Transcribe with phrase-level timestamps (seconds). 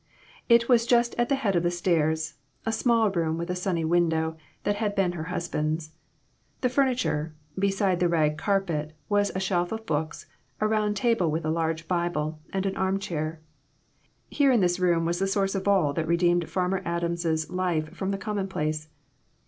[0.49, 2.33] It was just at the head of the stairs,
[2.65, 5.91] a small room with a sunny window, that had been her husband's.
[6.61, 10.25] The furniture, beside the rag carpet, was a shelf of books,
[10.59, 13.41] a round table with a large Bible and an arm chair.
[14.27, 18.09] Here in this room was the source of all that redeemed Farmer Adams' life from
[18.09, 18.87] the commonplace.